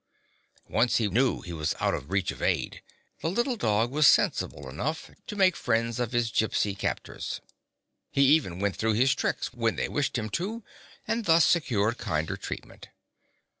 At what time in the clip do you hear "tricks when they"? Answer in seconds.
9.13-9.87